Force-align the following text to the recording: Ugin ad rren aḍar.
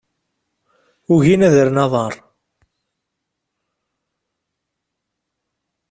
Ugin 1.13 1.45
ad 1.47 1.55
rren 1.65 1.81
aḍar. 1.85 2.13